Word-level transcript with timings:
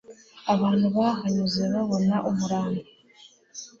abantu 0.53 0.85
bahanyuze 0.97 1.61
babona 1.73 2.15
umurambo 2.29 2.81